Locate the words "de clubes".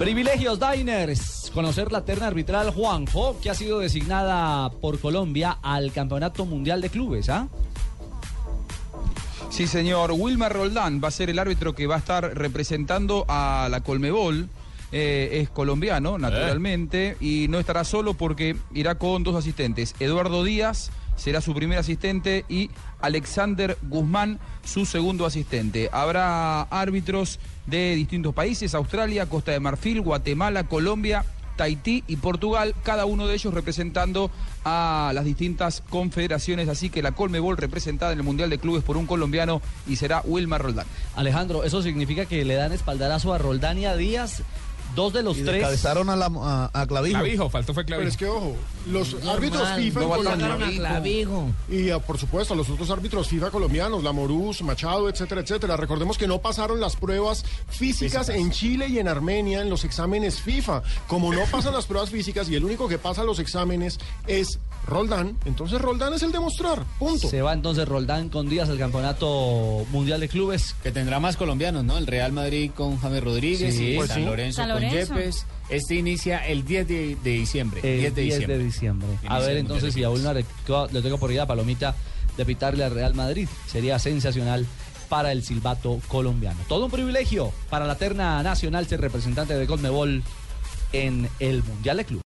6.80-7.28, 38.48-38.82, 70.20-70.74, 91.98-92.18